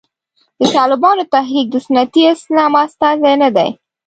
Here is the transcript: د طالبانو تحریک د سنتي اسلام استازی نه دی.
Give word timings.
د 0.59 0.61
طالبانو 0.77 1.23
تحریک 1.33 1.67
د 1.71 1.75
سنتي 1.85 2.21
اسلام 2.33 2.71
استازی 2.83 3.33
نه 3.43 3.49
دی. 3.55 3.69